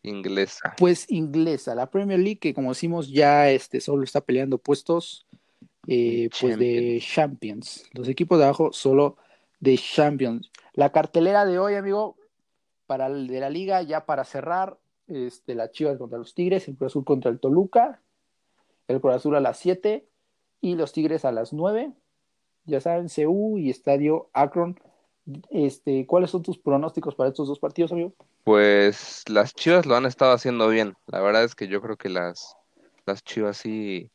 [0.02, 0.74] Inglesa.
[0.78, 5.26] pues inglesa, la Premier League, que como decimos ya este, solo está peleando puestos
[5.86, 7.84] eh, pues de Champions.
[7.92, 9.16] Los equipos de abajo solo
[9.60, 10.50] de Champions.
[10.74, 12.16] La cartelera de hoy, amigo,
[12.86, 14.78] para el de la liga, ya para cerrar,
[15.08, 18.00] este, la Chivas contra los Tigres, el Cruz Azul contra el Toluca,
[18.88, 20.06] el Cruz Azul a las 7
[20.60, 21.92] y los Tigres a las 9.
[22.64, 24.78] Ya saben, CU y Estadio Akron.
[25.50, 28.12] Este, ¿Cuáles son tus pronósticos para estos dos partidos, amigo?
[28.44, 30.94] Pues las Chivas lo han estado haciendo bien.
[31.06, 32.56] La verdad es que yo creo que las,
[33.06, 34.10] las Chivas sí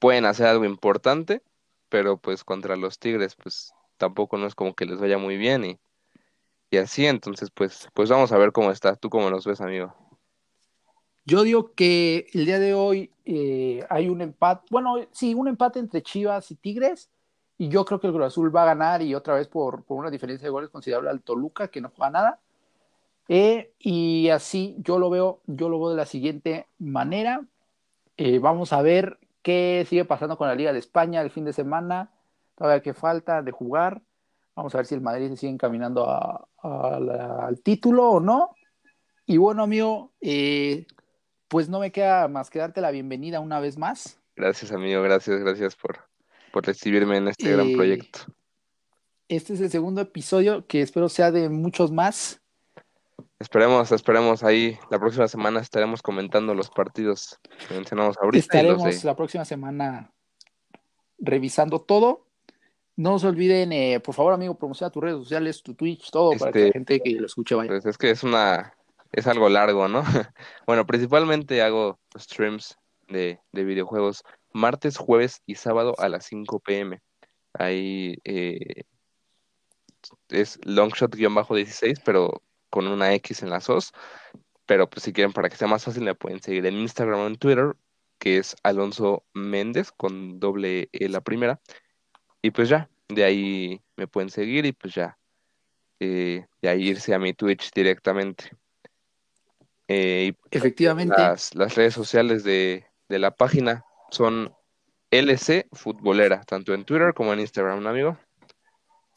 [0.00, 1.42] pueden hacer algo importante,
[1.90, 5.64] pero pues contra los Tigres, pues tampoco no es como que les vaya muy bien
[5.64, 5.80] y,
[6.70, 8.96] y así, entonces pues, pues vamos a ver cómo está.
[8.96, 9.94] ¿Tú cómo los ves, amigo?
[11.24, 15.78] Yo digo que el día de hoy eh, hay un empate, bueno, sí, un empate
[15.78, 17.10] entre Chivas y Tigres
[17.58, 19.98] Y yo creo que el Cruz Azul va a ganar y otra vez por, por
[19.98, 22.40] una diferencia de goles considerable al Toluca, que no juega nada.
[23.28, 27.46] Eh, y así yo lo veo, yo lo veo de la siguiente manera.
[28.18, 31.52] Eh, vamos a ver qué sigue pasando con la Liga de España el fin de
[31.52, 32.10] semana.
[32.56, 34.02] Todavía que falta de jugar.
[34.54, 38.20] Vamos a ver si el Madrid se sigue encaminando a, a la, al título o
[38.20, 38.54] no.
[39.26, 40.86] Y bueno, amigo, eh,
[41.48, 44.20] pues no me queda más que darte la bienvenida una vez más.
[44.36, 45.98] Gracias, amigo, gracias, gracias por,
[46.52, 48.20] por recibirme en este gran Eh, proyecto.
[49.28, 52.39] Este es el segundo episodio que espero sea de muchos más.
[53.40, 54.78] Esperemos, esperemos ahí.
[54.90, 60.12] La próxima semana estaremos comentando los partidos que mencionamos ahorita Estaremos de- la próxima semana
[61.18, 62.26] revisando todo.
[62.96, 66.52] No se olviden, eh, por favor, amigo, promociona tus redes sociales, tu Twitch, todo, para
[66.52, 67.68] que Este, la gente que lo escuche vaya.
[67.70, 68.74] Pues es que es una,
[69.10, 70.02] es algo largo, ¿no?
[70.66, 72.76] Bueno, principalmente hago streams
[73.08, 74.22] de, de videojuegos
[74.52, 77.00] martes, jueves y sábado a las 5 pm.
[77.54, 78.82] Ahí eh,
[80.28, 83.92] es longshot-16, pero con una X en las os.
[84.66, 87.26] Pero pues si quieren, para que sea más fácil, me pueden seguir en Instagram o
[87.26, 87.74] en Twitter,
[88.18, 91.60] que es Alonso Méndez, con doble E la primera.
[92.40, 95.18] Y pues ya, de ahí me pueden seguir y pues ya,
[95.98, 98.50] eh, de ahí irse a mi Twitch directamente.
[99.88, 104.54] Eh, y Efectivamente, las, las redes sociales de, de la página son
[105.10, 108.16] LC Futbolera, tanto en Twitter como en Instagram, ¿no, amigo?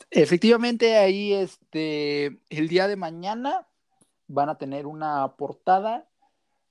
[0.09, 3.67] Efectivamente, ahí este, el día de mañana
[4.27, 6.07] van a tener una portada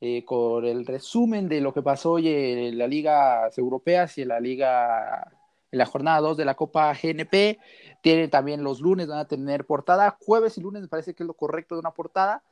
[0.01, 4.29] eh, con el resumen de lo que pasó hoy en las ligas europeas y en
[4.29, 5.31] la liga,
[5.71, 7.61] en la jornada 2 de la Copa GNP.
[8.03, 10.17] Tienen también los lunes, van a tener portada.
[10.21, 12.43] Jueves y lunes me parece que es lo correcto de una portada.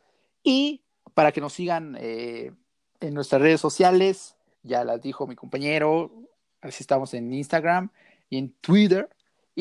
[0.45, 2.53] Y para que nos sigan eh,
[3.01, 6.12] en nuestras redes sociales, ya las dijo mi compañero,
[6.61, 7.91] así estamos en Instagram
[8.28, 9.09] y en Twitter.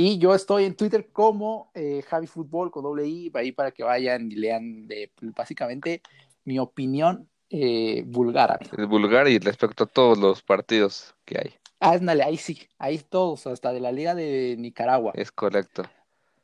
[0.01, 3.83] Y yo estoy en Twitter como eh, Javi Fútbol con doble I, ahí para que
[3.83, 6.01] vayan y lean de, básicamente
[6.45, 8.51] mi opinión eh, vulgar.
[8.51, 8.81] amigo.
[8.81, 11.53] Es vulgar y respecto a todos los partidos que hay.
[11.81, 15.11] Ándale, ahí sí, ahí todos, hasta de la Liga de Nicaragua.
[15.15, 15.83] Es correcto.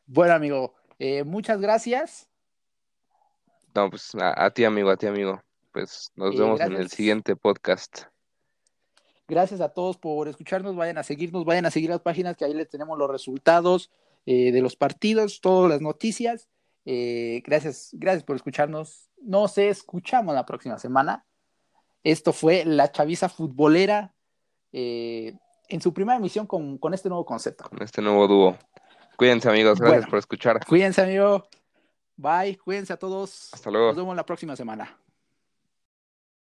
[0.06, 2.28] Bueno, amigo, eh, muchas gracias.
[3.74, 5.42] No, pues a, a ti, amigo, a ti, amigo.
[5.72, 8.04] Pues nos Eh, vemos en el siguiente podcast.
[9.28, 10.76] Gracias a todos por escucharnos.
[10.76, 13.92] Vayan a seguirnos, vayan a seguir las páginas que ahí les tenemos los resultados
[14.26, 16.48] eh, de los partidos, todas las noticias.
[16.86, 19.10] Eh, gracias, gracias por escucharnos.
[19.22, 21.26] Nos escuchamos la próxima semana.
[22.04, 24.14] Esto fue La Chaviza Futbolera
[24.72, 25.34] eh,
[25.70, 27.64] en su primera emisión con, con este nuevo concepto.
[27.68, 28.58] con este nuevo dúo.
[29.18, 29.80] Cuídense, amigos.
[29.80, 30.10] Gracias Bueno.
[30.12, 30.64] por escuchar.
[30.66, 31.48] Cuídense, amigo.
[32.18, 33.52] Bye, cuídense a todos.
[33.54, 33.88] Hasta luego.
[33.88, 34.96] Nos vemos la próxima semana.